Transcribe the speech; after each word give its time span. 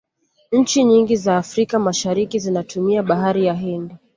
nchi 0.51 0.83
nyingi 0.83 1.15
za 1.17 1.37
africa 1.37 1.73
mashariki 1.79 2.39
zinatumia 2.39 3.03
bahari 3.03 3.45
ya 3.45 3.53
hindi 3.53 3.95